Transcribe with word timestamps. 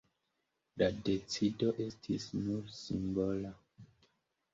La 0.81 0.85
decido 1.09 1.67
estis 1.83 2.25
nur 2.47 2.73
simbola. 2.79 3.53